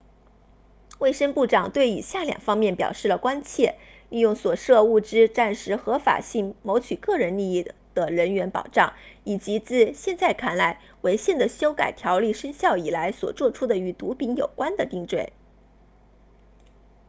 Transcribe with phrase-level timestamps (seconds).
[0.97, 3.75] 卫生部长对以下两方面表示了关切
[4.09, 15.33] 利用所涉物质暂时合法性谋取个人利益的人员保障以及自现在看来违宪的修改条例生效以来所作出的与毒品有关的定罪